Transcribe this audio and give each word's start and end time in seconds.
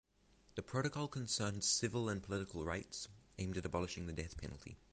The 0.55 0.63
protocol 0.63 1.07
concerned 1.07 1.63
civil 1.63 2.09
and 2.09 2.23
political 2.23 2.65
rights 2.65 3.07
aimed 3.37 3.57
at 3.57 3.67
abolishing 3.67 4.07
the 4.07 4.13
death 4.13 4.35
penalty. 4.35 4.79